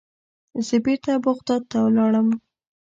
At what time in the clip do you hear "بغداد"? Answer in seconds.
1.25-1.63